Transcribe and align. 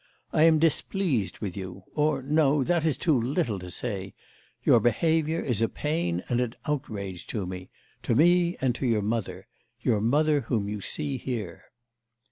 I 0.33 0.45
am 0.45 0.57
displeased 0.57 1.37
with 1.41 1.55
you 1.55 1.83
or 1.93 2.23
no 2.23 2.63
that 2.63 2.87
is 2.87 2.97
too 2.97 3.13
little 3.21 3.59
to 3.59 3.69
say: 3.69 4.15
your 4.63 4.79
behaviour 4.79 5.39
is 5.39 5.61
a 5.61 5.69
pain 5.69 6.23
and 6.27 6.41
an 6.41 6.55
outrage 6.65 7.27
to 7.27 7.45
me 7.45 7.69
to 8.01 8.15
me 8.15 8.57
and 8.61 8.73
to 8.73 8.87
your 8.87 9.03
mother 9.03 9.45
your 9.79 10.01
mother 10.01 10.41
whom 10.41 10.67
you 10.67 10.81
see 10.81 11.17
here. 11.19 11.65